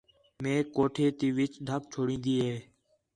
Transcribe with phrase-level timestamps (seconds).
[0.43, 2.55] میک کوٹھے تی وِچ ڈھک چھڑین٘دی ہِے